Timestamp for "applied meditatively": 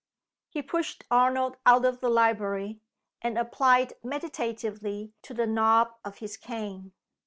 3.37-5.13